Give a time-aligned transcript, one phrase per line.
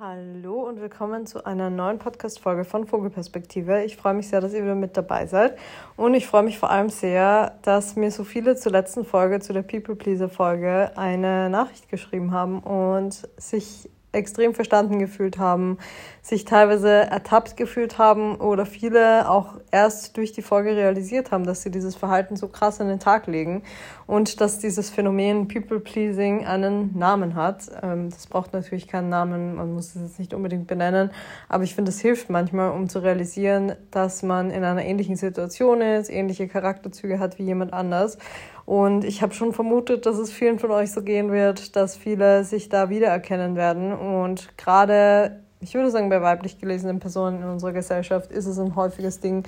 [0.00, 3.82] Hallo und willkommen zu einer neuen Podcast-Folge von Vogelperspektive.
[3.82, 5.58] Ich freue mich sehr, dass ihr wieder mit dabei seid.
[5.96, 9.52] Und ich freue mich vor allem sehr, dass mir so viele zur letzten Folge, zu
[9.52, 15.78] der People Pleaser-Folge, eine Nachricht geschrieben haben und sich extrem verstanden gefühlt haben,
[16.22, 21.62] sich teilweise ertappt gefühlt haben oder viele auch erst durch die Folge realisiert haben, dass
[21.62, 23.62] sie dieses Verhalten so krass an den Tag legen
[24.06, 27.70] und dass dieses Phänomen People-Pleasing einen Namen hat.
[27.82, 31.10] Ähm, das braucht natürlich keinen Namen, man muss es jetzt nicht unbedingt benennen,
[31.48, 35.82] aber ich finde, es hilft manchmal, um zu realisieren, dass man in einer ähnlichen Situation
[35.82, 38.18] ist, ähnliche Charakterzüge hat wie jemand anders
[38.68, 42.44] und ich habe schon vermutet, dass es vielen von euch so gehen wird, dass viele
[42.44, 43.94] sich da wiedererkennen werden.
[43.94, 48.76] Und gerade, ich würde sagen, bei weiblich gelesenen Personen in unserer Gesellschaft ist es ein
[48.76, 49.44] häufiges Ding,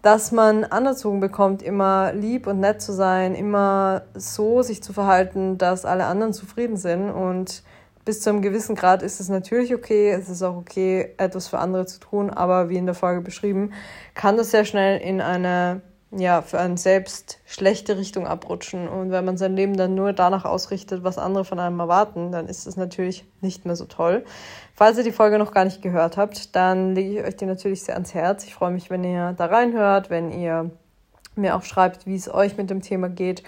[0.00, 5.58] dass man anerzogen bekommt, immer lieb und nett zu sein, immer so sich zu verhalten,
[5.58, 7.10] dass alle anderen zufrieden sind.
[7.10, 7.62] Und
[8.06, 11.58] bis zu einem gewissen Grad ist es natürlich okay, es ist auch okay, etwas für
[11.58, 13.74] andere zu tun, aber wie in der Folge beschrieben,
[14.14, 15.82] kann das sehr schnell in eine
[16.16, 18.88] ja, für einen selbst schlechte Richtung abrutschen.
[18.88, 22.46] Und wenn man sein Leben dann nur danach ausrichtet, was andere von einem erwarten, dann
[22.46, 24.24] ist es natürlich nicht mehr so toll.
[24.74, 27.82] Falls ihr die Folge noch gar nicht gehört habt, dann lege ich euch die natürlich
[27.82, 28.44] sehr ans Herz.
[28.44, 30.70] Ich freue mich, wenn ihr da reinhört, wenn ihr
[31.36, 33.42] mir auch schreibt, wie es euch mit dem Thema geht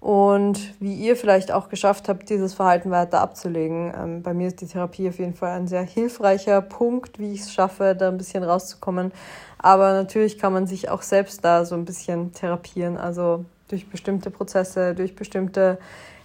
[0.00, 3.92] und wie ihr vielleicht auch geschafft habt, dieses Verhalten weiter abzulegen.
[3.96, 7.40] Ähm, bei mir ist die Therapie auf jeden Fall ein sehr hilfreicher Punkt, wie ich
[7.40, 9.12] es schaffe, da ein bisschen rauszukommen.
[9.58, 12.96] Aber natürlich kann man sich auch selbst da so ein bisschen therapieren.
[12.96, 15.78] Also durch bestimmte Prozesse, durch bestimmte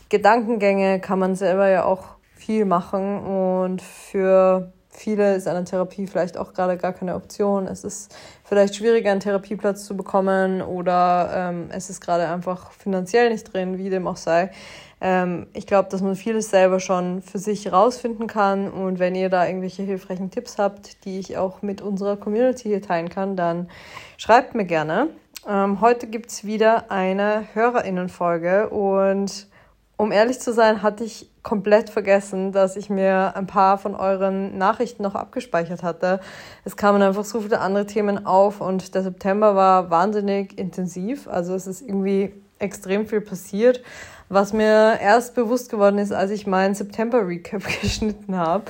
[0.09, 2.03] Gedankengänge kann man selber ja auch
[2.35, 3.19] viel machen.
[3.19, 7.67] Und für viele ist eine Therapie vielleicht auch gerade gar keine Option.
[7.67, 13.29] Es ist vielleicht schwieriger, einen Therapieplatz zu bekommen oder ähm, es ist gerade einfach finanziell
[13.29, 14.51] nicht drin, wie dem auch sei.
[15.01, 19.29] Ähm, ich glaube, dass man vieles selber schon für sich rausfinden kann und wenn ihr
[19.29, 23.69] da irgendwelche hilfreichen Tipps habt, die ich auch mit unserer Community hier teilen kann, dann
[24.17, 25.09] schreibt mir gerne.
[25.47, 29.47] Ähm, heute gibt's wieder eine Hörerinnenfolge und
[29.97, 34.57] um ehrlich zu sein, hatte ich komplett vergessen, dass ich mir ein paar von euren
[34.57, 36.21] Nachrichten noch abgespeichert hatte.
[36.63, 41.27] Es kamen einfach so viele andere Themen auf und der September war wahnsinnig intensiv.
[41.27, 43.83] Also es ist irgendwie extrem viel passiert,
[44.29, 48.63] was mir erst bewusst geworden ist, als ich meinen September-Recap geschnitten habe.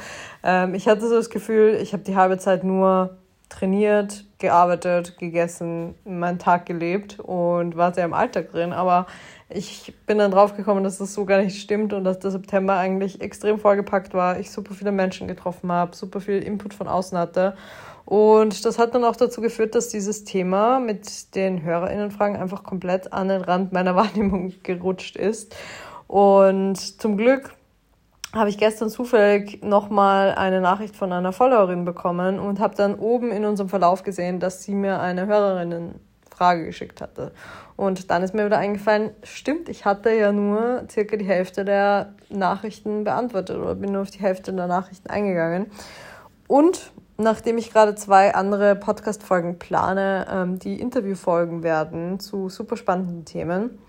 [0.43, 3.17] Ähm, ich hatte so das Gefühl, ich habe die halbe Zeit nur
[3.49, 8.73] trainiert, gearbeitet, gegessen, meinen Tag gelebt und war sehr im Alltag drin.
[8.73, 9.05] Aber
[9.53, 12.75] ich bin dann drauf gekommen, dass das so gar nicht stimmt und dass der September
[12.75, 14.39] eigentlich extrem vollgepackt war.
[14.39, 17.55] Ich super viele Menschen getroffen habe, super viel Input von außen hatte.
[18.05, 23.13] Und das hat dann auch dazu geführt, dass dieses Thema mit den HörerInnenfragen einfach komplett
[23.13, 25.55] an den Rand meiner Wahrnehmung gerutscht ist.
[26.07, 27.53] Und zum Glück
[28.33, 33.31] habe ich gestern zufällig nochmal eine Nachricht von einer Followerin bekommen und habe dann oben
[33.31, 35.27] in unserem Verlauf gesehen, dass sie mir eine
[36.33, 37.31] Hörerinnenfrage geschickt hatte.
[37.75, 42.13] Und dann ist mir wieder eingefallen, stimmt, ich hatte ja nur circa die Hälfte der
[42.29, 45.67] Nachrichten beantwortet oder bin nur auf die Hälfte der Nachrichten eingegangen.
[46.47, 53.25] Und nachdem ich gerade zwei andere Podcast-Folgen plane, ähm, die Interviewfolgen werden zu super spannenden
[53.25, 53.79] Themen,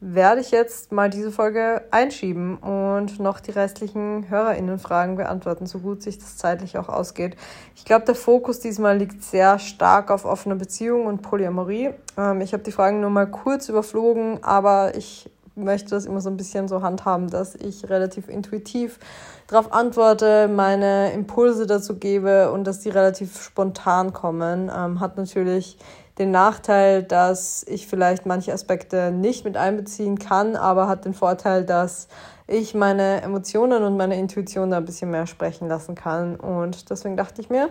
[0.00, 6.02] werde ich jetzt mal diese Folge einschieben und noch die restlichen HörerInnenfragen beantworten, so gut
[6.02, 7.36] sich das zeitlich auch ausgeht.
[7.74, 11.90] Ich glaube, der Fokus diesmal liegt sehr stark auf offene Beziehungen und Polyamorie.
[12.16, 16.30] Ähm, ich habe die Fragen nur mal kurz überflogen, aber ich möchte das immer so
[16.30, 19.00] ein bisschen so handhaben, dass ich relativ intuitiv
[19.48, 24.70] darauf antworte, meine Impulse dazu gebe und dass die relativ spontan kommen.
[24.72, 25.76] Ähm, hat natürlich
[26.18, 31.64] den Nachteil, dass ich vielleicht manche Aspekte nicht mit einbeziehen kann, aber hat den Vorteil,
[31.64, 32.08] dass
[32.46, 36.36] ich meine Emotionen und meine Intuition da ein bisschen mehr sprechen lassen kann.
[36.36, 37.68] Und deswegen dachte ich mir,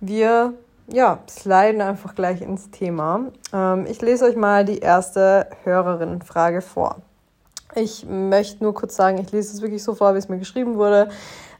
[0.00, 0.54] wir
[0.92, 3.26] ja, sliden einfach gleich ins Thema.
[3.52, 6.96] Ähm, ich lese euch mal die erste Hörerinnenfrage vor.
[7.74, 10.76] Ich möchte nur kurz sagen, ich lese es wirklich so vor, wie es mir geschrieben
[10.76, 11.08] wurde.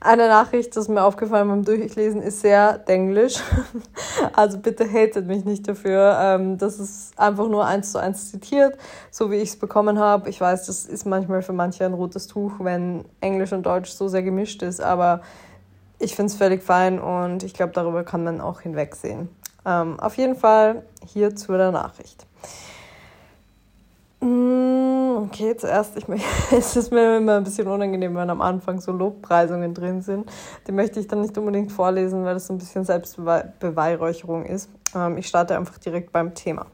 [0.02, 3.36] Eine Nachricht, das mir aufgefallen beim Durchlesen, ist sehr denglisch.
[4.32, 6.16] Also bitte hatet mich nicht dafür.
[6.20, 8.78] Ähm, das ist einfach nur eins zu eins zitiert,
[9.10, 10.28] so wie ich es bekommen habe.
[10.28, 14.08] Ich weiß, das ist manchmal für manche ein rotes Tuch, wenn Englisch und Deutsch so
[14.08, 15.22] sehr gemischt ist, aber
[15.98, 19.28] ich finde es völlig fein und ich glaube, darüber kann man auch hinwegsehen.
[19.66, 22.26] Ähm, auf jeden Fall hier zu der Nachricht.
[24.20, 26.04] Mm, okay, zuerst, ich,
[26.50, 30.30] es ist mir immer ein bisschen unangenehm, wenn am Anfang so Lobpreisungen drin sind.
[30.66, 34.68] Die möchte ich dann nicht unbedingt vorlesen, weil das so ein bisschen Selbstbeweihräucherung ist.
[34.94, 36.66] Ähm, ich starte einfach direkt beim Thema.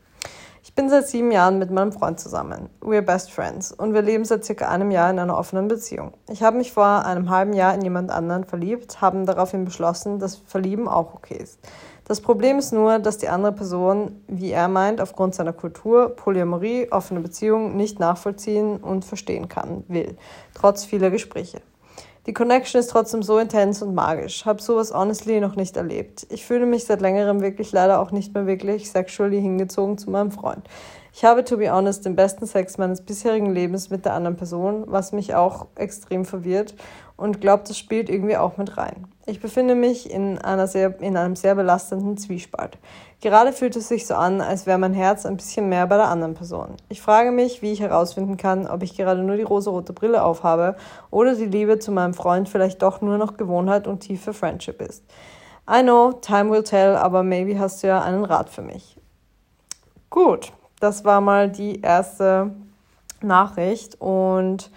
[0.64, 2.68] Ich bin seit sieben Jahren mit meinem Freund zusammen.
[2.80, 6.12] We're best friends und wir leben seit circa einem Jahr in einer offenen Beziehung.
[6.28, 10.36] Ich habe mich vor einem halben Jahr in jemand anderen verliebt, haben daraufhin beschlossen, dass
[10.36, 11.60] Verlieben auch okay ist.
[12.08, 16.92] Das Problem ist nur, dass die andere Person, wie er meint, aufgrund seiner Kultur, Polyamorie,
[16.92, 20.16] offene Beziehungen nicht nachvollziehen und verstehen kann, will,
[20.54, 21.62] trotz vieler Gespräche.
[22.26, 24.46] Die Connection ist trotzdem so intens und magisch.
[24.46, 26.26] Hab sowas honestly noch nicht erlebt.
[26.30, 30.30] Ich fühle mich seit längerem wirklich leider auch nicht mehr wirklich sexually hingezogen zu meinem
[30.30, 30.68] Freund.
[31.12, 34.84] Ich habe, to be honest, den besten Sex meines bisherigen Lebens mit der anderen Person,
[34.86, 36.74] was mich auch extrem verwirrt
[37.16, 39.06] und glaubt, das spielt irgendwie auch mit rein.
[39.26, 42.78] Ich befinde mich in, einer sehr, in einem sehr belastenden Zwiespalt.
[43.20, 46.08] Gerade fühlt es sich so an, als wäre mein Herz ein bisschen mehr bei der
[46.08, 46.76] anderen Person.
[46.88, 50.76] Ich frage mich, wie ich herausfinden kann, ob ich gerade nur die rosarote Brille aufhabe
[51.10, 55.02] oder die Liebe zu meinem Freund vielleicht doch nur noch Gewohnheit und tiefe Friendship ist.
[55.68, 58.96] I know, time will tell, aber maybe hast du ja einen Rat für mich.
[60.10, 62.54] Gut, das war mal die erste
[63.22, 64.70] Nachricht und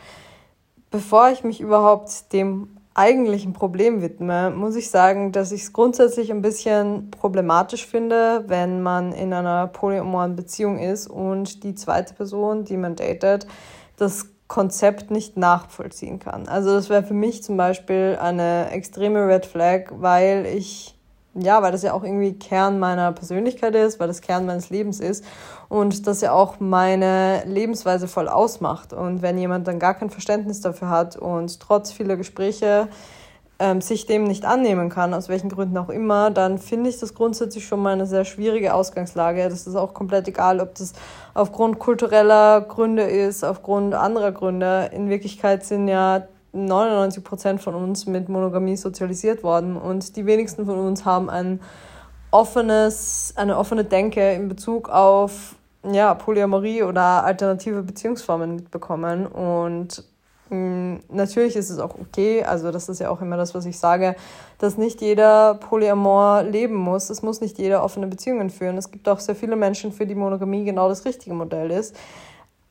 [0.91, 6.31] bevor ich mich überhaupt dem eigentlichen Problem widme, muss ich sagen, dass ich es grundsätzlich
[6.31, 12.65] ein bisschen problematisch finde, wenn man in einer polyamoren Beziehung ist und die zweite Person,
[12.65, 13.47] die man datet,
[13.95, 16.47] das Konzept nicht nachvollziehen kann.
[16.47, 20.98] Also das wäre für mich zum Beispiel eine extreme Red Flag, weil ich
[21.41, 24.99] ja, weil das ja auch irgendwie Kern meiner Persönlichkeit ist, weil das Kern meines Lebens
[24.99, 25.23] ist
[25.69, 28.93] und das ja auch meine Lebensweise voll ausmacht.
[28.93, 32.87] Und wenn jemand dann gar kein Verständnis dafür hat und trotz vieler Gespräche
[33.59, 37.13] ähm, sich dem nicht annehmen kann, aus welchen Gründen auch immer, dann finde ich das
[37.13, 39.49] grundsätzlich schon mal eine sehr schwierige Ausgangslage.
[39.49, 40.93] Das ist auch komplett egal, ob das
[41.33, 44.89] aufgrund kultureller Gründe ist, aufgrund anderer Gründe.
[44.93, 50.65] In Wirklichkeit sind ja 99 Prozent von uns mit Monogamie sozialisiert worden und die wenigsten
[50.65, 51.59] von uns haben ein
[52.31, 59.25] offenes, eine offene Denke in Bezug auf ja, Polyamorie oder alternative Beziehungsformen mitbekommen.
[59.27, 60.03] Und
[60.49, 63.65] mh, mm, natürlich ist es auch okay, also das ist ja auch immer das, was
[63.65, 64.15] ich sage,
[64.57, 67.09] dass nicht jeder Polyamor leben muss.
[67.09, 68.77] Es muss nicht jeder offene Beziehungen führen.
[68.77, 71.95] Es gibt auch sehr viele Menschen, für die Monogamie genau das richtige Modell ist.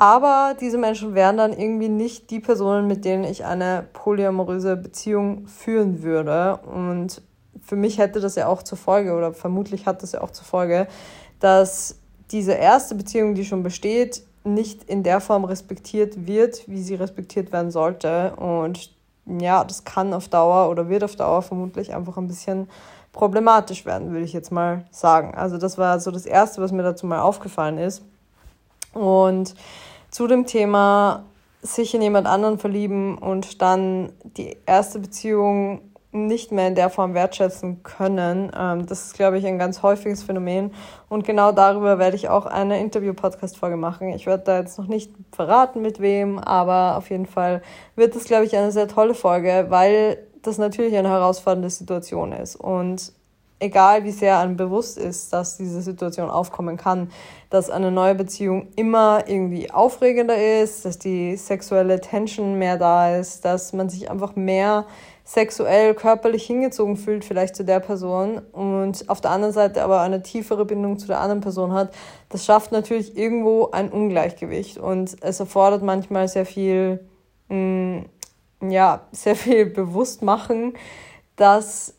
[0.01, 5.49] Aber diese Menschen wären dann irgendwie nicht die Personen, mit denen ich eine polyamoröse Beziehung
[5.49, 6.59] führen würde.
[6.59, 7.21] Und
[7.61, 10.45] für mich hätte das ja auch zur Folge, oder vermutlich hat das ja auch zur
[10.45, 10.87] Folge,
[11.41, 11.99] dass
[12.31, 17.51] diese erste Beziehung, die schon besteht, nicht in der Form respektiert wird, wie sie respektiert
[17.53, 18.35] werden sollte.
[18.37, 18.95] Und
[19.27, 22.69] ja, das kann auf Dauer oder wird auf Dauer vermutlich einfach ein bisschen
[23.13, 25.35] problematisch werden, würde ich jetzt mal sagen.
[25.35, 28.03] Also das war so das Erste, was mir dazu mal aufgefallen ist.
[28.95, 29.55] Und
[30.11, 31.25] zu dem Thema
[31.63, 37.15] sich in jemand anderen verlieben und dann die erste Beziehung nicht mehr in der Form
[37.15, 38.51] wertschätzen können.
[38.59, 40.73] Ähm, das ist, glaube ich, ein ganz häufiges Phänomen.
[41.09, 44.09] Und genau darüber werde ich auch eine Interview-Podcast-Folge machen.
[44.11, 47.63] Ich werde da jetzt noch nicht verraten, mit wem, aber auf jeden Fall
[47.95, 52.57] wird das, glaube ich, eine sehr tolle Folge, weil das natürlich eine herausfordernde Situation ist.
[52.57, 53.13] Und
[53.61, 57.11] egal wie sehr einem bewusst ist, dass diese Situation aufkommen kann,
[57.51, 63.45] dass eine neue Beziehung immer irgendwie aufregender ist, dass die sexuelle Tension mehr da ist,
[63.45, 64.87] dass man sich einfach mehr
[65.25, 70.23] sexuell, körperlich hingezogen fühlt, vielleicht zu der Person und auf der anderen Seite aber eine
[70.23, 71.93] tiefere Bindung zu der anderen Person hat,
[72.31, 77.07] das schafft natürlich irgendwo ein Ungleichgewicht und es erfordert manchmal sehr viel,
[77.49, 78.05] mh,
[78.61, 80.73] mm, ja, sehr viel Bewusstmachen,
[81.37, 81.98] dass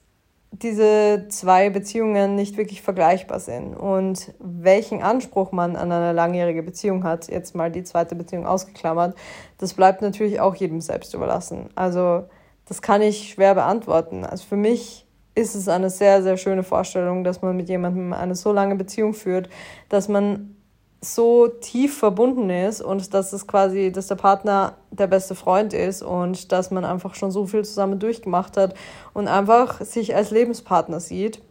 [0.51, 7.03] diese zwei Beziehungen nicht wirklich vergleichbar sind und welchen Anspruch man an eine langjährige Beziehung
[7.03, 9.15] hat, jetzt mal die zweite Beziehung ausgeklammert,
[9.60, 11.70] das bleibt natürlich auch jedem selbst überlassen.
[11.75, 12.24] Also
[12.65, 14.25] das kann ich schwer beantworten.
[14.25, 18.36] Also für mich ist es eine sehr, sehr schöne Vorstellung, dass man mit jemandem eine
[18.36, 19.50] so lange Beziehung führt,
[19.88, 20.56] dass man
[21.01, 26.01] so tief verbunden ist und dass es quasi, dass der Partner der beste Freund ist
[26.01, 28.74] und dass man einfach schon so viel zusammen durchgemacht hat
[29.13, 31.41] und einfach sich als Lebenspartner sieht,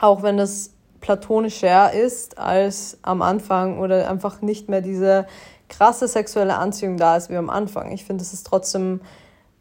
[0.00, 0.70] auch wenn das
[1.00, 5.26] platonischer ist als am Anfang oder einfach nicht mehr diese
[5.68, 7.92] krasse sexuelle Anziehung da ist wie am Anfang.
[7.92, 9.00] Ich finde, es ist trotzdem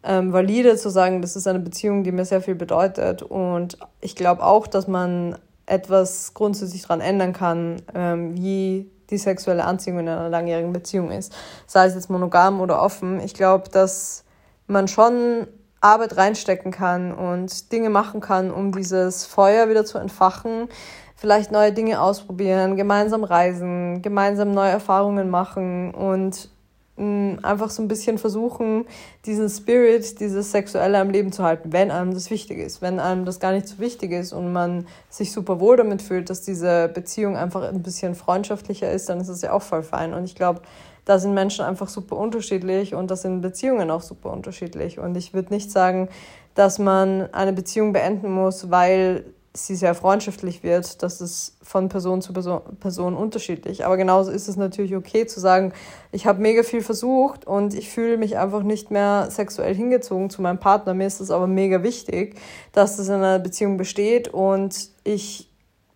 [0.03, 4.15] ähm, valide zu sagen, das ist eine Beziehung, die mir sehr viel bedeutet und ich
[4.15, 5.37] glaube auch, dass man
[5.67, 11.33] etwas grundsätzlich daran ändern kann, ähm, wie die sexuelle Anziehung in einer langjährigen Beziehung ist.
[11.67, 13.19] Sei es jetzt monogam oder offen.
[13.19, 14.23] Ich glaube, dass
[14.67, 15.47] man schon
[15.81, 20.69] Arbeit reinstecken kann und Dinge machen kann, um dieses Feuer wieder zu entfachen.
[21.15, 26.49] Vielleicht neue Dinge ausprobieren, gemeinsam reisen, gemeinsam neue Erfahrungen machen und
[26.97, 28.85] einfach so ein bisschen versuchen,
[29.25, 32.81] diesen Spirit, dieses Sexuelle am Leben zu halten, wenn einem das wichtig ist.
[32.81, 36.29] Wenn einem das gar nicht so wichtig ist und man sich super wohl damit fühlt,
[36.29, 40.13] dass diese Beziehung einfach ein bisschen freundschaftlicher ist, dann ist das ja auch voll fein.
[40.13, 40.61] Und ich glaube,
[41.05, 44.99] da sind Menschen einfach super unterschiedlich und das sind Beziehungen auch super unterschiedlich.
[44.99, 46.09] Und ich würde nicht sagen,
[46.53, 52.21] dass man eine Beziehung beenden muss, weil sie sehr freundschaftlich wird, das ist von Person
[52.21, 53.85] zu Person, Person unterschiedlich.
[53.85, 55.73] Aber genauso ist es natürlich okay zu sagen,
[56.13, 60.41] ich habe mega viel versucht und ich fühle mich einfach nicht mehr sexuell hingezogen zu
[60.41, 60.93] meinem Partner.
[60.93, 62.35] Mir ist es aber mega wichtig,
[62.71, 65.49] dass das in einer Beziehung besteht und ich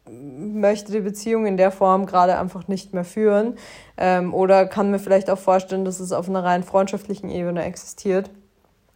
[0.09, 3.57] möchte die Beziehung in der Form gerade einfach nicht mehr führen
[3.97, 8.29] ähm, oder kann mir vielleicht auch vorstellen, dass es auf einer rein freundschaftlichen Ebene existiert.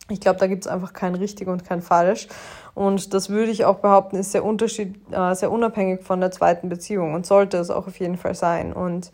[0.09, 2.27] Ich glaube, da gibt es einfach kein richtig und kein falsch.
[2.79, 6.69] Und das würde ich auch behaupten, ist sehr, unterschied äh, sehr unabhängig von der zweiten
[6.69, 8.71] Beziehung und sollte es auch auf jeden Fall sein.
[8.71, 9.11] Und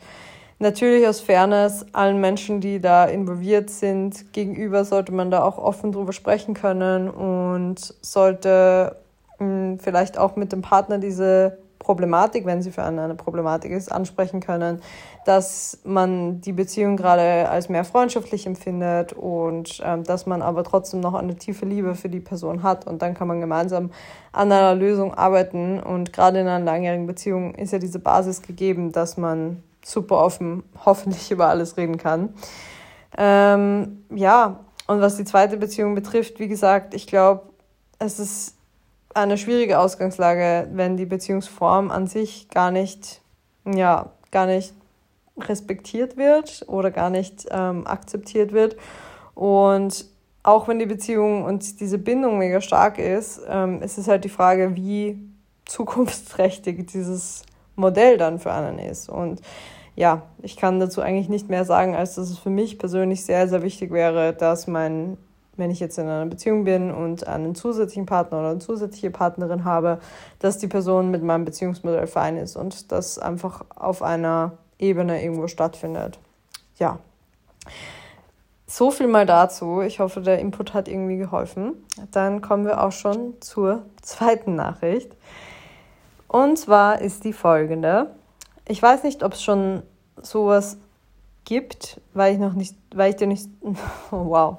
[0.59, 5.91] natürlich aus Fairness allen Menschen, die da involviert sind, gegenüber sollte man da auch offen
[5.91, 8.97] drüber sprechen können und sollte
[9.39, 13.71] mh, hm, vielleicht auch mit dem Partner diese Problematik, wenn sie für einen eine Problematik
[13.71, 14.81] ist, ansprechen können,
[15.23, 20.99] dass man die Beziehung gerade als mehr freundschaftlich empfindet und ähm, dass man aber trotzdem
[20.99, 23.91] noch eine tiefe Liebe für die Person hat und dann kann man gemeinsam
[24.31, 28.91] an einer Lösung arbeiten und gerade in einer langjährigen Beziehung ist ja diese Basis gegeben,
[28.91, 32.33] dass man super offen hoffentlich über alles reden kann.
[33.15, 37.43] Ähm, ja, und was die zweite Beziehung betrifft, wie gesagt, ich glaube,
[37.99, 38.54] es ist
[39.15, 43.21] eine schwierige Ausgangslage, wenn die Beziehungsform an sich gar nicht,
[43.65, 44.73] ja, gar nicht
[45.37, 48.75] respektiert wird oder gar nicht ähm, akzeptiert wird.
[49.33, 50.05] Und
[50.43, 54.29] auch wenn die Beziehung und diese Bindung mega stark ist, ähm, ist es halt die
[54.29, 55.17] Frage, wie
[55.65, 57.43] zukunftsträchtig dieses
[57.75, 59.09] Modell dann für einen ist.
[59.09, 59.41] Und
[59.95, 63.47] ja, ich kann dazu eigentlich nicht mehr sagen, als dass es für mich persönlich sehr,
[63.47, 65.17] sehr wichtig wäre, dass mein
[65.57, 69.65] wenn ich jetzt in einer Beziehung bin und einen zusätzlichen Partner oder eine zusätzliche Partnerin
[69.65, 69.99] habe,
[70.39, 75.47] dass die Person mit meinem Beziehungsmodell fein ist und das einfach auf einer Ebene irgendwo
[75.47, 76.19] stattfindet.
[76.77, 76.99] Ja.
[78.67, 79.81] So viel mal dazu.
[79.81, 81.73] Ich hoffe, der Input hat irgendwie geholfen.
[82.11, 85.15] Dann kommen wir auch schon zur zweiten Nachricht.
[86.27, 88.11] Und zwar ist die folgende.
[88.67, 89.83] Ich weiß nicht, ob es schon
[90.21, 90.77] sowas
[91.45, 93.47] gibt, weil ich noch nicht, weil ich dir nicht,
[94.11, 94.57] oh, wow,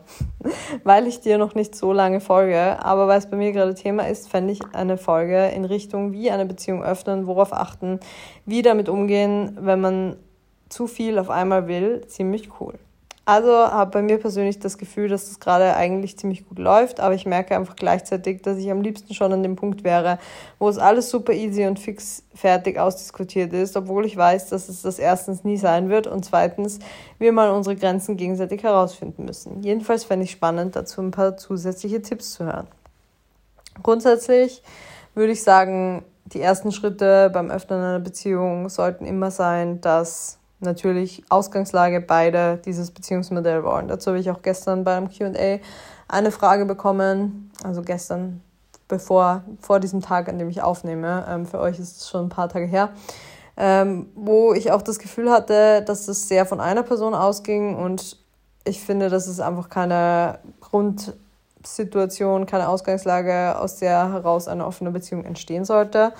[0.84, 4.08] weil ich dir noch nicht so lange folge, aber weil es bei mir gerade Thema
[4.08, 8.00] ist, fände ich eine Folge in Richtung, wie eine Beziehung öffnen, worauf achten,
[8.46, 10.16] wie damit umgehen, wenn man
[10.68, 12.74] zu viel auf einmal will, ziemlich cool.
[13.28, 17.12] Also habe bei mir persönlich das Gefühl, dass das gerade eigentlich ziemlich gut läuft, aber
[17.12, 20.18] ich merke einfach gleichzeitig, dass ich am liebsten schon an dem Punkt wäre,
[20.60, 24.82] wo es alles super easy und fix fertig ausdiskutiert ist, obwohl ich weiß, dass es
[24.82, 26.78] das erstens nie sein wird und zweitens
[27.18, 29.60] wir mal unsere Grenzen gegenseitig herausfinden müssen.
[29.60, 32.68] Jedenfalls fände ich spannend, dazu ein paar zusätzliche Tipps zu hören.
[33.82, 34.62] Grundsätzlich
[35.16, 41.24] würde ich sagen, die ersten Schritte beim Öffnen einer Beziehung sollten immer sein, dass natürlich
[41.28, 43.88] Ausgangslage beide dieses Beziehungsmodell wollen.
[43.88, 45.58] Dazu habe ich auch gestern beim QA
[46.08, 48.42] eine Frage bekommen, also gestern,
[48.88, 51.26] bevor, vor diesem Tag, an dem ich aufnehme.
[51.28, 52.90] Ähm, für euch ist es schon ein paar Tage her.
[53.58, 58.18] Ähm, wo ich auch das Gefühl hatte, dass es sehr von einer Person ausging und
[58.64, 65.24] ich finde, dass es einfach keine Grundsituation, keine Ausgangslage, aus der heraus eine offene Beziehung
[65.24, 66.12] entstehen sollte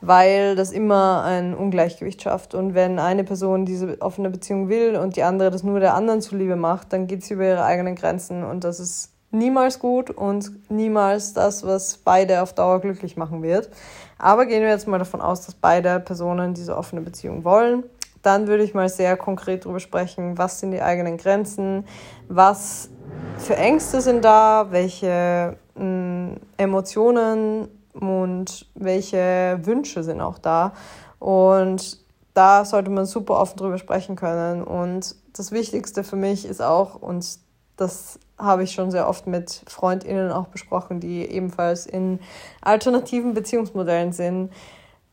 [0.00, 2.54] weil das immer ein Ungleichgewicht schafft.
[2.54, 6.20] Und wenn eine Person diese offene Beziehung will und die andere das nur der anderen
[6.20, 10.50] zuliebe macht, dann geht sie über ihre eigenen Grenzen und das ist niemals gut und
[10.70, 13.70] niemals das, was beide auf Dauer glücklich machen wird.
[14.18, 17.84] Aber gehen wir jetzt mal davon aus, dass beide Personen diese offene Beziehung wollen.
[18.22, 21.84] Dann würde ich mal sehr konkret darüber sprechen, was sind die eigenen Grenzen,
[22.28, 22.90] was
[23.38, 27.68] für Ängste sind da, welche mh, mm, Emotionen
[28.00, 30.72] und welche Wünsche sind auch da.
[31.18, 31.98] Und
[32.34, 34.62] da sollte man super offen drüber sprechen können.
[34.62, 37.38] Und das Wichtigste für mich ist auch, und
[37.76, 42.20] das habe ich schon sehr oft mit FreundInnen auch besprochen, die ebenfalls in
[42.60, 44.52] alternativen Beziehungsmodellen sind,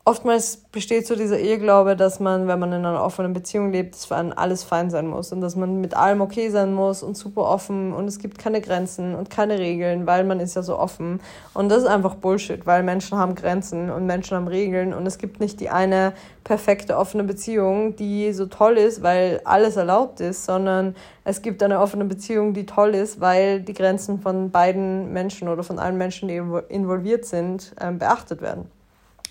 [0.08, 4.04] oftmals besteht so dieser Irrglaube, dass man, wenn man in einer offenen Beziehung lebt, dass
[4.04, 7.16] für einen alles fein sein muss und dass man mit allem okay sein muss und
[7.16, 10.78] super offen und es gibt keine Grenzen und keine Regeln, weil man ist ja so
[10.78, 11.20] offen.
[11.54, 15.18] Und das ist einfach Bullshit, weil Menschen haben Grenzen und Menschen haben Regeln und es
[15.18, 16.12] gibt nicht die eine
[16.44, 20.94] perfekte offene Beziehung, die so toll ist, weil alles erlaubt ist, sondern
[21.24, 25.64] es gibt eine offene Beziehung, die toll ist, weil die Grenzen von beiden Menschen oder
[25.64, 28.70] von allen Menschen, die involviert sind, ähm, beachtet werden.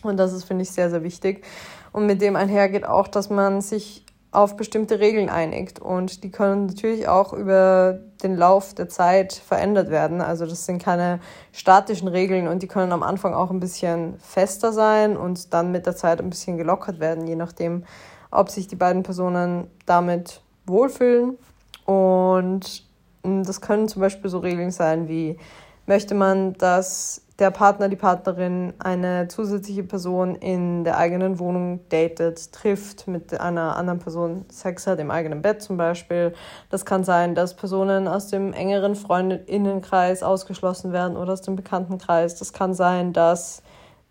[0.06, 1.46] Und das ist, finde ich, sehr, sehr wichtig.
[1.92, 5.80] Und mit dem einhergeht auch, dass man sich auf bestimmte Regeln einigt.
[5.80, 10.22] Und die können natürlich auch über den Lauf der Zeit verändert werden.
[10.22, 11.20] Also das sind keine
[11.54, 15.86] statischen Regeln und die können am Anfang auch ein bisschen fester sein und dann mit
[15.86, 17.86] der Zeit ein bisschen gelockert werden, je nachdem,
[18.30, 21.38] ob sich die beiden Personen damit wohlfühlen.
[21.86, 22.84] Und
[23.24, 25.38] hm, das können zum Beispiel so Regeln sein wie,
[25.86, 32.54] möchte man, dass der Partner, die Partnerin eine zusätzliche Person in der eigenen Wohnung datet,
[32.54, 36.34] trifft, mit einer anderen Person Sex hat, im eigenen Bett zum Beispiel.
[36.70, 42.36] Das kann sein, dass Personen aus dem engeren Freundinnenkreis ausgeschlossen werden oder aus dem Bekanntenkreis.
[42.36, 43.62] Das kann sein, dass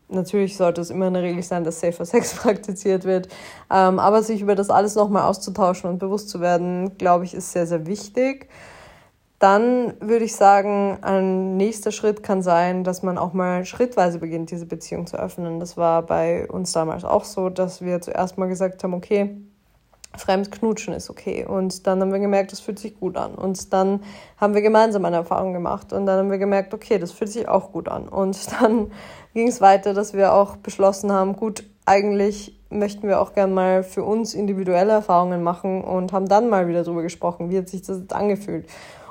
[0.08, 3.28] natürlich sollte es immer eine Regel sein, dass Safer Sex praktiziert wird.
[3.70, 7.52] Ähm, aber sich über das alles nochmal auszutauschen und bewusst zu werden, glaube ich, ist
[7.52, 8.50] sehr, sehr wichtig.
[9.44, 14.50] Dann würde ich sagen, ein nächster Schritt kann sein, dass man auch mal schrittweise beginnt,
[14.50, 15.60] diese Beziehung zu öffnen.
[15.60, 19.36] Das war bei uns damals auch so, dass wir zuerst mal gesagt haben, okay,
[20.16, 21.44] Fremdknutschen ist okay.
[21.44, 23.34] Und dann haben wir gemerkt, das fühlt sich gut an.
[23.34, 24.00] Und dann
[24.38, 25.92] haben wir gemeinsam eine Erfahrung gemacht.
[25.92, 28.08] Und dann haben wir gemerkt, okay, das fühlt sich auch gut an.
[28.08, 28.92] Und dann
[29.34, 33.82] ging es weiter, dass wir auch beschlossen haben, gut, eigentlich möchten wir auch gern mal
[33.82, 37.82] für uns individuelle Erfahrungen machen und haben dann mal wieder darüber gesprochen, wie hat sich
[37.82, 38.66] das jetzt angefühlt.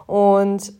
[0.08, 0.74] Und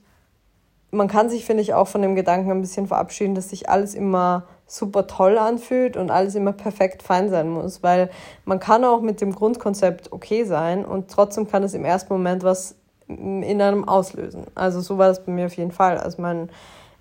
[0.92, 3.96] man kann sich, finde ich, auch von dem Gedanken ein bisschen verabschieden, dass sich alles
[3.96, 8.10] immer super toll anfühlt und alles immer perfekt fein sein muss, weil
[8.46, 12.44] man kann auch mit dem Grundkonzept okay sein und trotzdem kann es im ersten Moment
[12.44, 12.76] was
[13.08, 14.46] in einem auslösen.
[14.56, 15.98] Also so war das bei mir auf jeden Fall.
[15.98, 16.50] Als mein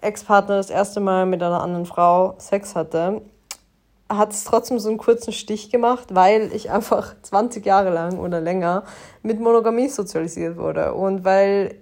[0.00, 3.23] Ex-Partner das erste Mal mit einer anderen Frau Sex hatte,
[4.09, 8.41] hat es trotzdem so einen kurzen Stich gemacht, weil ich einfach 20 Jahre lang oder
[8.41, 8.85] länger
[9.23, 11.76] mit Monogamie sozialisiert wurde und weil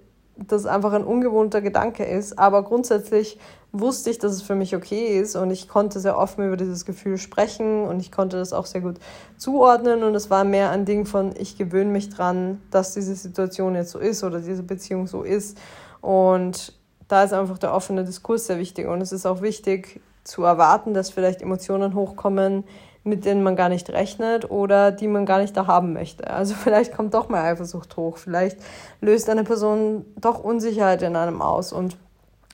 [0.46, 2.38] das einfach ein ungewohnter Gedanke ist.
[2.38, 3.38] Aber grundsätzlich
[3.72, 6.84] wusste ich, dass es für mich okay ist und ich konnte sehr offen über dieses
[6.84, 8.96] Gefühl sprechen und ich konnte das auch sehr gut
[9.36, 10.02] zuordnen.
[10.02, 13.90] Und es war mehr ein Ding von, ich gewöhne mich dran, dass diese Situation jetzt
[13.90, 15.58] so ist oder diese Beziehung so ist.
[16.00, 16.72] Und
[17.08, 18.86] da ist einfach der offene Diskurs sehr wichtig.
[18.86, 22.64] Und es ist auch wichtig zu erwarten, dass vielleicht Emotionen hochkommen,
[23.02, 26.28] mit denen man gar nicht rechnet oder die man gar nicht da haben möchte.
[26.28, 28.58] Also vielleicht kommt doch mal Eifersucht hoch, vielleicht
[29.00, 31.96] löst eine Person doch Unsicherheit in einem aus und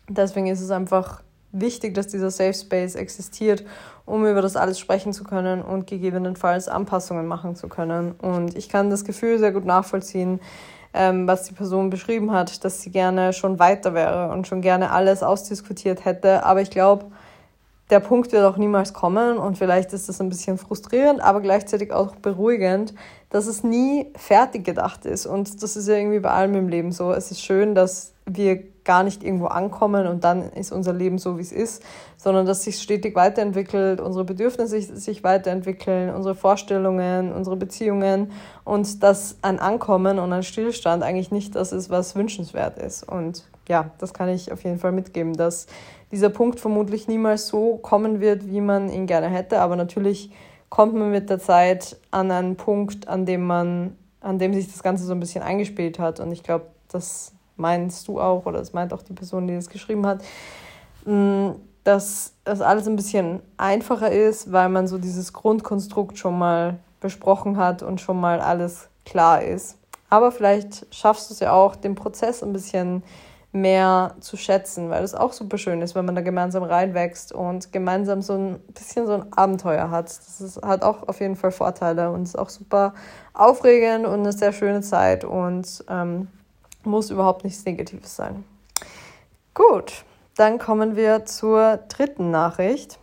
[0.09, 1.23] deswegen ist es einfach
[1.53, 3.65] wichtig, dass dieser Safe Space existiert,
[4.05, 8.12] um über das alles sprechen zu können und gegebenenfalls Anpassungen machen zu können.
[8.12, 10.40] Und ich kann das Gefühl sehr gut nachvollziehen,
[10.94, 14.90] ähm, was die Person beschrieben hat, dass sie gerne schon weiter wäre und schon gerne
[14.90, 16.44] alles ausdiskutiert hätte.
[16.44, 17.07] Aber ich glaube,
[17.90, 21.92] der Punkt wird auch niemals kommen und vielleicht ist das ein bisschen frustrierend, aber gleichzeitig
[21.92, 22.94] auch beruhigend,
[23.31, 25.27] dass es nie fertig gedacht ist.
[25.27, 27.12] Und das ist ja irgendwie bei allem im Leben so.
[27.12, 31.38] Es ist schön, dass wir gar nicht irgendwo ankommen und dann ist unser Leben so,
[31.38, 31.83] wie es ist,
[32.16, 38.33] sondern dass sich stetig weiterentwickelt, unsere Bedürfnisse sich weiterentwickeln, unsere Vorstellungen, unsere Beziehungen
[38.64, 43.03] und dass ein Ankommen und ein Stillstand eigentlich nicht das ist, was wünschenswert ist.
[43.09, 45.66] Und ja, das kann ich auf jeden Fall mitgeben, dass
[46.12, 50.31] dieser Punkt vermutlich niemals so kommen wird, wie man ihn gerne hätte, aber natürlich
[50.68, 54.83] kommt man mit der Zeit an einen Punkt, an dem man, an dem sich das
[54.83, 56.20] Ganze so ein bisschen eingespielt hat.
[56.20, 59.68] Und ich glaube, das meinst du auch, oder das meint auch die Person, die es
[59.68, 60.22] geschrieben hat,
[61.05, 61.50] mm,
[61.85, 67.57] dass das alles ein bisschen einfacher ist, weil man so dieses Grundkonstrukt schon mal besprochen
[67.57, 69.79] hat und schon mal alles klar ist.
[70.11, 73.02] Aber vielleicht schaffst du es ja auch, den Prozess ein bisschen
[73.57, 77.73] mehr zu schätzen, weil es auch super schön ist, wenn man da gemeinsam reinwächst und
[77.73, 80.07] gemeinsam so ein bisschen so ein Abenteuer hat.
[80.07, 82.95] Das ist, hat auch auf jeden Fall Vorteile und ist auch super
[83.33, 86.29] aufregend und eine sehr schöne Zeit und ähm,
[86.85, 88.45] muss überhaupt nichts Negatives sein.
[89.55, 90.05] Gut,
[90.37, 92.99] dann kommen wir zur dritten Nachricht.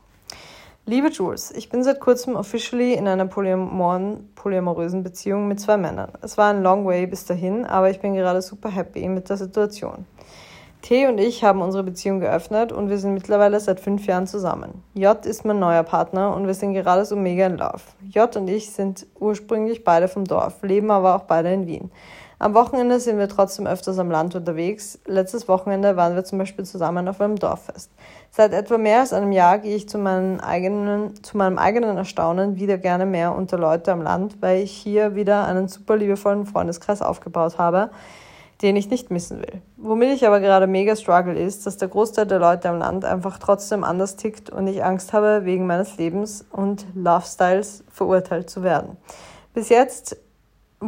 [0.85, 6.11] Liebe Jules, ich bin seit kurzem officially in einer polyamorösen Beziehung mit zwei Männern.
[6.21, 9.37] Es war ein long way bis dahin, aber ich bin gerade super happy mit der
[9.37, 10.05] Situation.
[10.81, 14.83] T und ich haben unsere Beziehung geöffnet und wir sind mittlerweile seit fünf Jahren zusammen.
[14.93, 17.83] J ist mein neuer Partner und wir sind gerade so mega in Love.
[18.09, 21.91] J und ich sind ursprünglich beide vom Dorf, leben aber auch beide in Wien.
[22.43, 24.99] Am Wochenende sind wir trotzdem öfters am Land unterwegs.
[25.05, 27.89] Letztes Wochenende waren wir zum Beispiel zusammen auf einem Dorffest.
[28.31, 32.57] Seit etwa mehr als einem Jahr gehe ich zu, meinen eigenen, zu meinem eigenen Erstaunen
[32.57, 37.01] wieder gerne mehr unter Leute am Land, weil ich hier wieder einen super liebevollen Freundeskreis
[37.01, 37.91] aufgebaut habe,
[38.61, 39.61] den ich nicht missen will.
[39.77, 43.39] Womit ich aber gerade mega struggle ist, dass der Großteil der Leute am Land einfach
[43.39, 48.97] trotzdem anders tickt und ich Angst habe, wegen meines Lebens und Lifestyles verurteilt zu werden.
[49.53, 50.17] Bis jetzt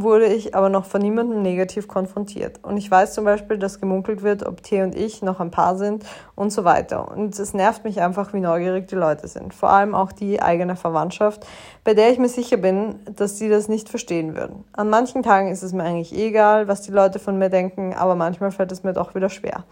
[0.04, 2.60] wurde ich aber noch von niemandem negativ konfrontiert.
[2.64, 5.78] Und ich weiß zum Beispiel, dass gemunkelt wird, ob T und ich noch ein Paar
[5.78, 6.04] sind
[6.36, 7.10] und so weiter.
[7.12, 9.54] Und es nervt mich einfach, wie neugierig die Leute sind.
[9.54, 11.46] Vor allem auch die eigene Verwandtschaft,
[11.84, 14.66] bei der ich mir sicher bin, dass sie das nicht verstehen würden.
[14.74, 18.16] An manchen Tagen ist es mir eigentlich egal, was die Leute von mir denken, aber
[18.16, 19.64] manchmal fällt es mir doch wieder schwer.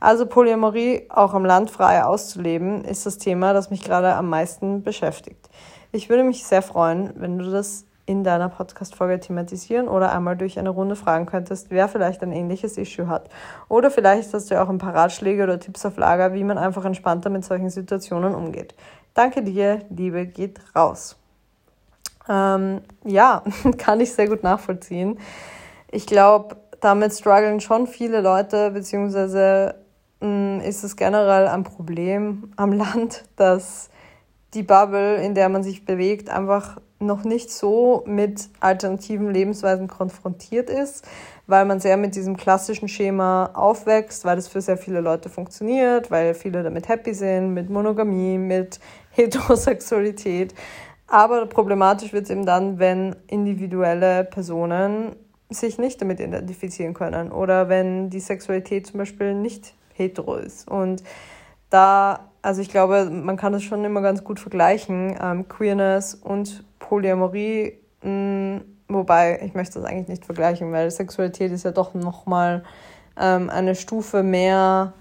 [0.00, 4.82] Also Polyamorie auch am Land frei auszuleben, ist das Thema, das mich gerade am meisten
[4.82, 5.48] beschäftigt.
[5.92, 10.58] Ich würde mich sehr freuen, wenn du das in deiner Podcast-Folge thematisieren oder einmal durch
[10.58, 13.28] eine Runde fragen könntest, wer vielleicht ein ähnliches Issue hat.
[13.68, 16.84] Oder vielleicht hast du auch ein paar Ratschläge oder Tipps auf Lager, wie man einfach
[16.84, 18.74] entspannter mit solchen Situationen umgeht.
[19.12, 21.16] Danke dir, Liebe geht raus.
[22.28, 23.42] Ähm, ja,
[23.78, 25.18] kann ich sehr gut nachvollziehen.
[25.90, 29.74] Ich glaube, damit strugglen schon viele Leute, beziehungsweise
[30.20, 33.90] mh, mm, ist es generell ein Problem am Land, dass
[34.54, 40.70] die Bubble, in der man sich bewegt, einfach noch nicht so mit alternativen Lebensweisen konfrontiert
[40.70, 41.06] ist,
[41.46, 46.10] weil man sehr mit diesem klassischen Schema aufwächst, weil das für sehr viele Leute funktioniert,
[46.10, 48.80] weil viele damit happy sind, mit Monogamie, mit
[49.10, 50.54] Heterosexualität.
[51.06, 55.14] Aber problematisch wird es eben dann, wenn individuelle Personen
[55.48, 60.68] sich nicht damit identifizieren können oder wenn die Sexualität zum Beispiel nicht hetero ist.
[60.68, 61.04] Und
[61.70, 66.62] da also ich glaube, man kann das schon immer ganz gut vergleichen, ähm, Queerness und
[66.78, 71.94] Polyamorie, mh, mm, wobei ich möchte das eigentlich nicht vergleichen, weil Sexualität ist ja doch
[71.94, 72.62] nochmal
[73.20, 74.92] ähm, eine Stufe mehr,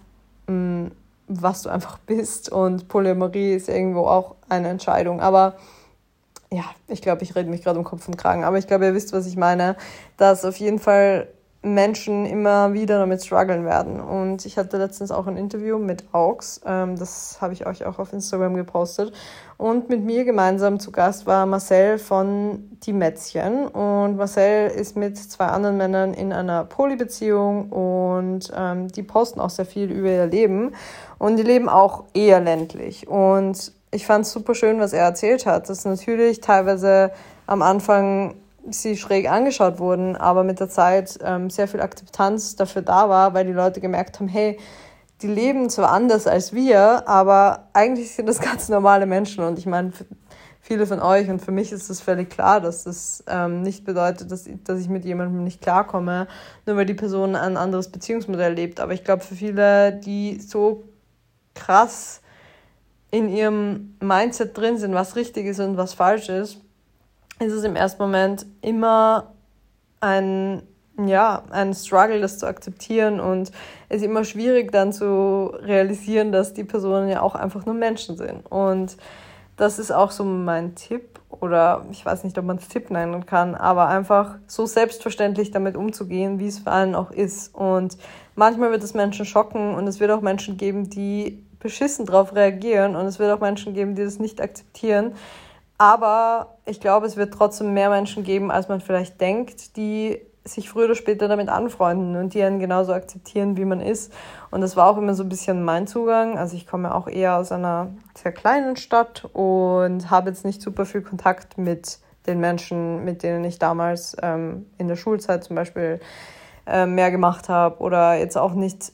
[0.48, 0.92] mh, mm,
[1.28, 2.52] was du einfach bist.
[2.52, 5.22] Und Polyamorie ist irgendwo auch eine Entscheidung.
[5.22, 5.58] Aber
[6.52, 8.96] ja, ich glaube, ich rede mich gerade um Kopf und Kragen, aber ich glaube, ihr
[8.96, 9.76] wisst, was ich meine,
[10.18, 11.28] dass auf jeden Fall
[11.66, 14.00] Menschen immer wieder damit strugglen werden.
[14.00, 17.98] Und ich hatte letztens auch ein Interview mit Aux, ähm, das habe ich euch auch
[17.98, 19.12] auf Instagram gepostet.
[19.58, 23.68] Und mit mir gemeinsam zu Gast war Marcel von Die Mätzchen.
[23.68, 29.50] Und Marcel ist mit zwei anderen Männern in einer Polybeziehung und ähm, die posten auch
[29.50, 30.74] sehr viel über ihr Leben.
[31.18, 33.08] Und die leben auch eher ländlich.
[33.08, 37.12] Und ich fand es super schön, was er erzählt hat, dass natürlich teilweise
[37.48, 38.36] am Anfang
[38.70, 43.34] sie schräg angeschaut wurden, aber mit der Zeit ähm, sehr viel Akzeptanz dafür da war,
[43.34, 44.58] weil die Leute gemerkt haben, hey,
[45.22, 49.44] die leben zwar anders als wir, aber eigentlich sind das ganz normale Menschen.
[49.44, 49.92] Und ich meine,
[50.62, 54.32] viele von euch und für mich ist es völlig klar, dass das ähm, nicht bedeutet,
[54.32, 56.28] dass, dass ich mit jemandem nicht klarkomme,
[56.66, 58.80] nur weil die Person ein anderes Beziehungsmodell lebt.
[58.80, 60.84] Aber ich glaube, für viele, die so
[61.54, 62.22] krass
[63.12, 66.65] in ihrem Mindset drin sind, was richtig ist und was falsch ist,
[67.40, 69.34] ist es im ersten Moment immer
[70.00, 70.64] ein,
[70.98, 73.52] ja, ein Struggle, das zu akzeptieren und
[73.90, 78.18] es ist immer schwierig dann zu realisieren, dass die Personen ja auch einfach nur Menschen
[78.18, 78.46] sind.
[78.50, 78.98] Und
[79.58, 83.26] das ist auch so mein Tipp oder ich weiß nicht, ob man es Tipp nennen
[83.26, 87.54] kann, aber einfach so selbstverständlich damit umzugehen, wie es für einen auch ist.
[87.54, 87.98] Und
[88.36, 92.96] manchmal wird es Menschen schocken und es wird auch Menschen geben, die beschissen darauf reagieren
[92.96, 95.14] und es wird auch Menschen geben, die das nicht akzeptieren.
[95.78, 100.70] Aber ich glaube, es wird trotzdem mehr Menschen geben, als man vielleicht denkt, die sich
[100.70, 104.14] früher oder später damit anfreunden und die einen genauso akzeptieren, wie man ist.
[104.52, 106.38] Und das war auch immer so ein bisschen mein Zugang.
[106.38, 110.86] Also ich komme auch eher aus einer sehr kleinen Stadt und habe jetzt nicht super
[110.86, 116.00] viel Kontakt mit den Menschen, mit denen ich damals ähm, in der Schulzeit zum Beispiel
[116.68, 118.92] äh, mehr gemacht habe oder jetzt auch nicht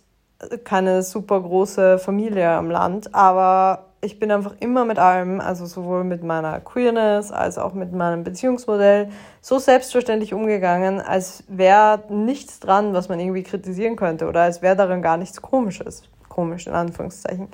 [0.63, 3.13] keine super große Familie am Land.
[3.13, 7.93] Aber ich bin einfach immer mit allem, also sowohl mit meiner Queerness als auch mit
[7.93, 9.09] meinem Beziehungsmodell,
[9.41, 14.75] so selbstverständlich umgegangen, als wäre nichts dran, was man irgendwie kritisieren könnte oder als wäre
[14.75, 16.03] daran gar nichts Komisches.
[16.29, 17.49] Komisch, in Anführungszeichen.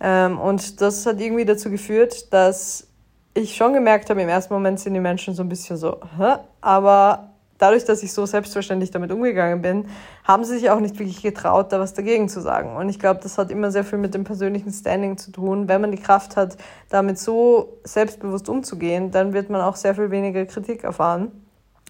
[0.00, 2.86] Ähm, und das hat irgendwie dazu geführt, dass
[3.34, 6.36] ich schon gemerkt habe, im ersten Moment sind die Menschen so ein bisschen so, Hä?
[6.60, 7.31] aber
[7.62, 9.86] dadurch, dass ich so selbstverständlich damit umgegangen bin,
[10.24, 12.74] haben sie sich auch nicht wirklich getraut, da was dagegen zu sagen.
[12.74, 15.68] Und ich glaube, das hat immer sehr viel mit dem persönlichen Standing zu tun.
[15.68, 16.56] Wenn man die Kraft hat,
[16.88, 21.30] damit so selbstbewusst umzugehen, dann wird man auch sehr viel weniger Kritik erfahren.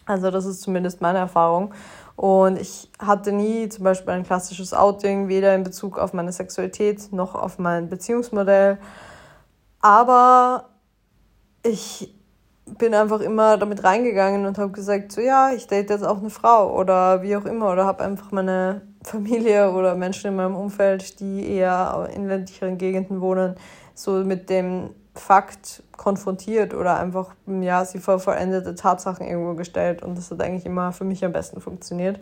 [0.05, 1.73] Also das ist zumindest meine Erfahrung.
[2.17, 7.13] Und ich hatte nie zum Beispiel ein klassisches Outing, weder in Bezug auf meine Sexualität
[7.13, 8.79] noch auf mein Beziehungsmodell.
[9.81, 10.69] Aber
[11.63, 12.15] ich
[12.79, 16.31] bin einfach immer damit reingegangen und habe gesagt, so ja, ich date jetzt auch eine
[16.31, 21.21] Frau oder wie auch immer oder habe einfach meine Familie oder Menschen in meinem Umfeld,
[21.21, 23.57] die eher in ländlicheren Gegenden wohnen,
[23.95, 30.17] so mit dem Fakt konfrontiert oder einfach ja, sie vor vollendete Tatsachen irgendwo gestellt und
[30.17, 32.19] das hat eigentlich immer für mich am besten funktioniert.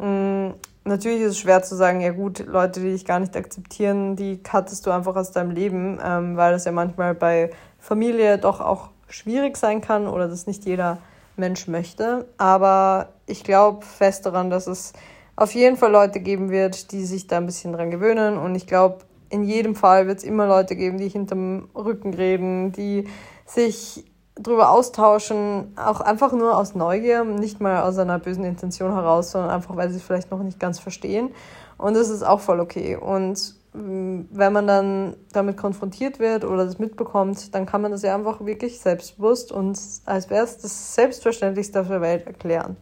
[0.00, 0.54] Mhm.
[0.84, 4.40] Natürlich ist es schwer zu sagen, ja gut, Leute, die dich gar nicht akzeptieren, die
[4.40, 8.90] cuttest du einfach aus deinem Leben, ähm, weil das ja manchmal bei Familie doch auch
[9.08, 10.98] schwierig sein kann oder dass nicht jeder
[11.36, 12.26] Mensch möchte.
[12.38, 14.92] Aber ich glaube fest daran, dass es
[15.36, 18.38] auf jeden Fall Leute geben wird, die sich da ein bisschen dran gewöhnen.
[18.38, 22.72] Und ich glaube, in jedem Fall wird es immer Leute geben, die hinterm Rücken reden,
[22.72, 23.08] die
[23.44, 29.30] sich drüber austauschen, auch einfach nur aus Neugier, nicht mal aus einer bösen Intention heraus,
[29.30, 31.30] sondern einfach, weil sie es vielleicht noch nicht ganz verstehen.
[31.78, 32.96] Und das ist auch voll okay.
[32.96, 38.14] Und wenn man dann damit konfrontiert wird oder das mitbekommt, dann kann man das ja
[38.14, 42.76] einfach wirklich selbstbewusst und als wäre es das Selbstverständlichste auf der Welt erklären.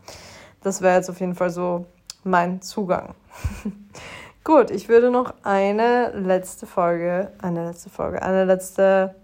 [0.62, 1.87] Das wäre jetzt auf jeden Fall so
[2.22, 3.14] mein Zugang.
[4.44, 9.14] Gut, ich würde noch eine letzte Folge, eine letzte Folge, eine letzte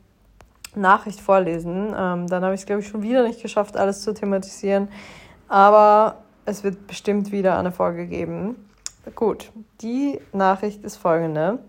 [0.74, 1.94] Nachricht vorlesen.
[1.96, 4.88] Ähm, dann habe ich es, glaube ich, schon wieder nicht geschafft, alles zu thematisieren.
[5.48, 8.69] Aber es wird bestimmt wieder eine Folge geben.
[9.14, 11.60] Gut, die Nachricht ist folgende.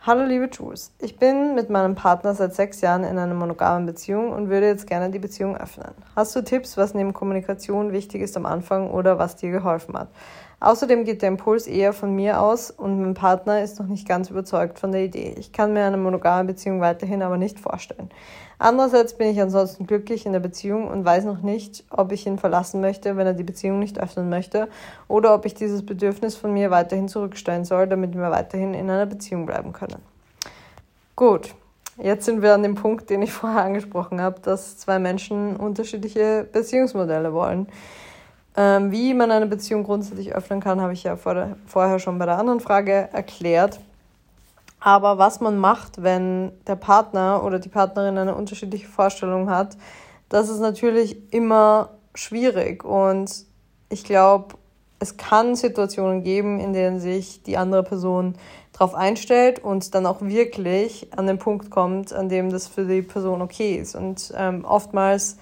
[0.00, 4.32] Hallo liebe Jules, ich bin mit meinem Partner seit sechs Jahren in einer monogamen Beziehung
[4.32, 5.92] und würde jetzt gerne die Beziehung öffnen.
[6.16, 10.08] Hast du Tipps, was neben Kommunikation wichtig ist am Anfang oder was dir geholfen hat?
[10.62, 14.28] Außerdem geht der Impuls eher von mir aus und mein Partner ist noch nicht ganz
[14.28, 15.34] überzeugt von der Idee.
[15.38, 18.10] Ich kann mir eine monogame Beziehung weiterhin aber nicht vorstellen.
[18.58, 22.38] Andererseits bin ich ansonsten glücklich in der Beziehung und weiß noch nicht, ob ich ihn
[22.38, 24.68] verlassen möchte, wenn er die Beziehung nicht öffnen möchte,
[25.08, 29.06] oder ob ich dieses Bedürfnis von mir weiterhin zurückstellen soll, damit wir weiterhin in einer
[29.06, 30.02] Beziehung bleiben können.
[31.16, 31.54] Gut,
[31.96, 36.46] jetzt sind wir an dem Punkt, den ich vorher angesprochen habe, dass zwei Menschen unterschiedliche
[36.52, 37.66] Beziehungsmodelle wollen.
[38.60, 42.18] Ähm, wie man eine Beziehung grundsätzlich öffnen kann, habe ich ja vor der, vorher schon
[42.18, 43.80] bei der anderen Frage erklärt.
[44.80, 49.78] Aber was man macht, wenn der Partner oder die Partnerin eine unterschiedliche Vorstellung hat,
[50.28, 52.84] das ist natürlich immer schwierig.
[52.84, 53.46] Und
[53.88, 54.56] ich glaube,
[54.98, 58.34] es kann Situationen geben, in denen sich die andere Person
[58.74, 63.00] darauf einstellt und dann auch wirklich an den Punkt kommt, an dem das für die
[63.00, 63.94] Person okay ist.
[63.96, 65.38] Und ähm, oftmals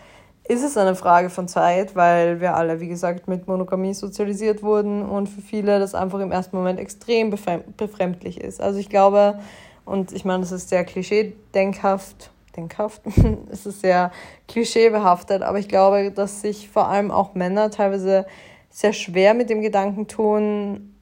[0.48, 5.02] ist es eine Frage von Zeit, weil wir alle, wie gesagt, mit Monogamie sozialisiert wurden
[5.02, 7.30] und für viele das einfach im ersten Moment extrem
[7.76, 8.60] befremdlich ist.
[8.60, 9.38] Also ich glaube,
[9.84, 13.02] und ich meine, das ist sehr klischee-denkhaft, denkhaft,
[13.50, 14.10] es ist sehr
[14.48, 18.26] klischeebehaftet, aber ich glaube, dass sich vor allem auch Männer teilweise
[18.70, 20.94] sehr schwer mit dem Gedanken tun,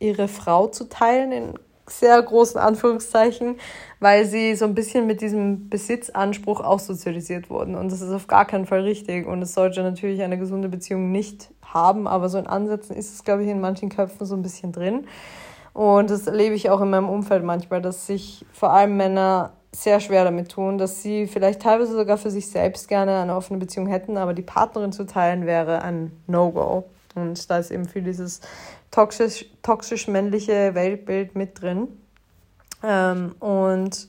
[0.00, 1.54] ihre Frau zu teilen in
[1.86, 3.56] sehr großen Anführungszeichen,
[4.00, 7.74] weil sie so ein bisschen mit diesem Besitzanspruch auch sozialisiert wurden.
[7.74, 9.26] Und das ist auf gar keinen Fall richtig.
[9.26, 13.24] Und es sollte natürlich eine gesunde Beziehung nicht haben, aber so in Ansätzen ist es,
[13.24, 15.06] glaube ich, in manchen Köpfen so ein bisschen drin.
[15.72, 19.98] Und das erlebe ich auch in meinem Umfeld manchmal, dass sich vor allem Männer sehr
[19.98, 23.88] schwer damit tun, dass sie vielleicht teilweise sogar für sich selbst gerne eine offene Beziehung
[23.88, 26.84] hätten, aber die Partnerin zu teilen wäre ein No-Go.
[27.16, 28.40] Und da ist eben viel dieses
[28.94, 31.88] toxisch, toxisch männliche Weltbild mit drin.
[32.84, 34.08] Ähm, und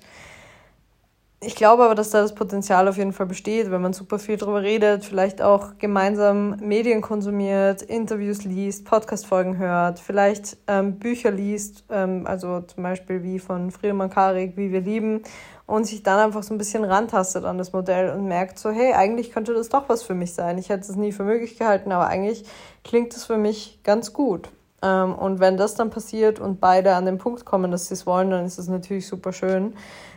[1.42, 4.38] ich glaube aber, dass da das Potenzial auf jeden Fall besteht, wenn man super viel
[4.38, 11.84] darüber redet, vielleicht auch gemeinsam Medien konsumiert, Interviews liest, Podcast-Folgen hört, vielleicht ähm, Bücher liest,
[11.90, 15.24] ähm, also zum Beispiel wie von Friedemann Karik, Wie wir lieben,
[15.66, 18.94] und sich dann einfach so ein bisschen rantastet an das Modell und merkt so, hey,
[18.94, 20.60] eigentlich könnte das doch was für mich sein.
[20.60, 22.46] Ich hätte es nie für möglich gehalten, aber eigentlich
[22.84, 24.50] klingt es für mich ganz gut.
[24.86, 28.06] Ähm, und wenn das dann passiert und beide an den Punkt kommen, dass sie es
[28.06, 29.74] wollen, dann ist es natürlich super schön.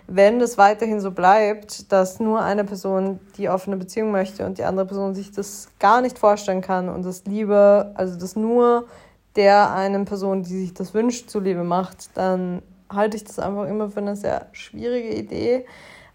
[0.07, 4.64] Wenn das weiterhin so bleibt, dass nur eine Person die offene Beziehung möchte und die
[4.64, 8.87] andere Person sich das gar nicht vorstellen kann und das Liebe, also das nur
[9.37, 13.90] der einen Person, die sich das wünscht, zuliebe macht, dann halte ich das einfach immer
[13.90, 15.66] für eine sehr schwierige Idee.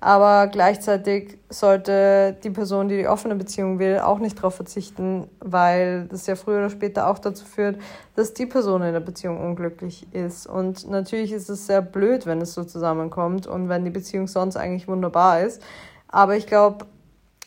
[0.03, 6.07] Aber gleichzeitig sollte die Person, die die offene Beziehung will, auch nicht darauf verzichten, weil
[6.07, 7.77] das ja früher oder später auch dazu führt,
[8.17, 10.45] dass die Person in der Beziehung unglücklich ist.
[10.45, 14.57] Und natürlich ist es sehr blöd, wenn es so zusammenkommt und wenn die Beziehung sonst
[14.57, 15.61] eigentlich wunderbar ist.
[16.09, 16.85] Aber ich glaube,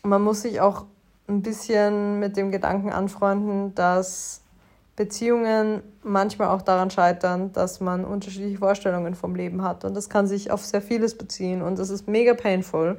[0.02, 0.86] man muss sich auch
[1.28, 4.40] ein bisschen mit dem Gedanken anfreunden, dass
[4.96, 9.84] Beziehungen manchmal auch daran scheitern, dass man unterschiedliche Vorstellungen vom Leben hat.
[9.84, 12.98] Und das kann sich auf sehr vieles beziehen und das ist mega painful.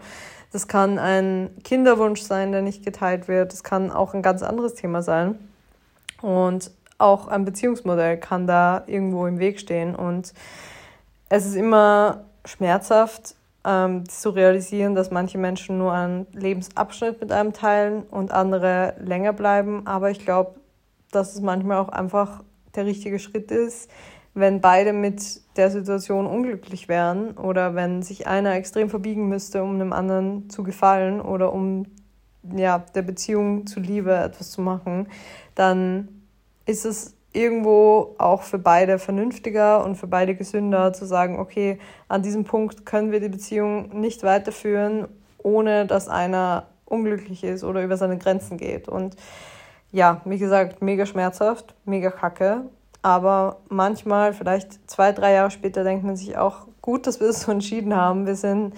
[0.52, 3.52] Das kann ein Kinderwunsch sein, der nicht geteilt wird.
[3.52, 5.38] Das kann auch ein ganz anderes Thema sein.
[6.22, 9.96] Und auch ein Beziehungsmodell kann da irgendwo im Weg stehen.
[9.96, 10.34] Und
[11.30, 17.54] es ist immer schmerzhaft ähm, zu realisieren, dass manche Menschen nur einen Lebensabschnitt mit einem
[17.54, 19.86] teilen und andere länger bleiben.
[19.86, 20.56] Aber ich glaube,
[21.12, 22.44] dass es manchmal auch einfach
[22.76, 23.90] der richtige Schritt ist,
[24.34, 29.80] wenn beide mit der Situation unglücklich wären oder wenn sich einer extrem verbiegen müsste, um
[29.80, 31.88] dem anderen zu gefallen oder um
[32.56, 35.08] ja, der Beziehung zuliebe etwas zu machen,
[35.56, 36.08] dann
[36.66, 42.22] ist es irgendwo auch für beide vernünftiger und für beide gesünder zu sagen, okay, an
[42.22, 47.98] diesem Punkt können wir die Beziehung nicht weiterführen, ohne dass einer unglücklich ist oder über
[47.98, 48.88] seine Grenzen geht.
[48.88, 49.16] Und
[49.92, 52.64] ja, wie gesagt, mega schmerzhaft, mega kacke.
[53.02, 57.42] Aber manchmal, vielleicht zwei, drei Jahre später, denkt man sich auch, gut, dass wir es
[57.44, 58.26] so entschieden haben.
[58.26, 58.74] Wir sind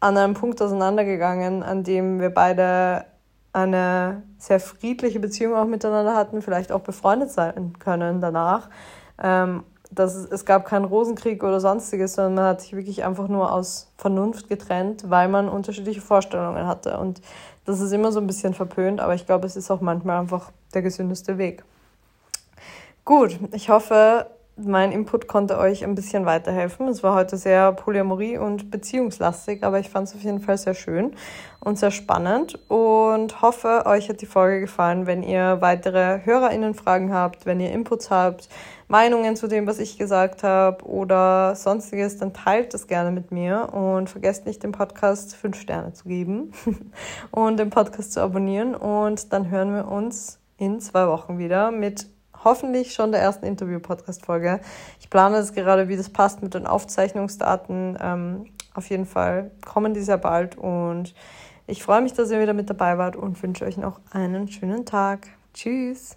[0.00, 3.06] an einem Punkt auseinandergegangen, an dem wir beide
[3.52, 8.68] eine sehr friedliche Beziehung auch miteinander hatten, vielleicht auch befreundet sein können danach.
[9.22, 13.28] Ähm, dass es, es gab keinen Rosenkrieg oder sonstiges, sondern man hat sich wirklich einfach
[13.28, 16.98] nur aus Vernunft getrennt, weil man unterschiedliche Vorstellungen hatte.
[16.98, 17.20] Und
[17.64, 20.50] das ist immer so ein bisschen verpönt, aber ich glaube, es ist auch manchmal einfach
[20.74, 21.64] der gesündeste Weg.
[23.04, 26.86] Gut, ich hoffe, mein Input konnte euch ein bisschen weiterhelfen.
[26.86, 30.74] Es war heute sehr Polyamorie- und beziehungslastig, aber ich fand es auf jeden Fall sehr
[30.74, 31.16] schön
[31.60, 35.06] und sehr spannend und hoffe, euch hat die Folge gefallen.
[35.06, 38.48] Wenn ihr weitere HörerInnen-Fragen habt, wenn ihr Inputs habt,
[38.86, 43.72] Meinungen zu dem, was ich gesagt habe oder sonstiges, dann teilt das gerne mit mir
[43.72, 46.52] und vergesst nicht, dem Podcast fünf Sterne zu geben
[47.32, 52.13] und den Podcast zu abonnieren und dann hören wir uns in zwei Wochen wieder mit
[52.44, 54.60] hoffentlich schon der ersten Interview-Podcast-Folge.
[55.00, 57.98] Ich plane es gerade, wie das passt mit den Aufzeichnungsdaten.
[58.00, 61.14] Ähm, auf jeden Fall kommen die sehr bald und
[61.66, 64.84] ich freue mich, dass ihr wieder mit dabei wart und wünsche euch noch einen schönen
[64.84, 65.28] Tag.
[65.54, 66.16] Tschüss!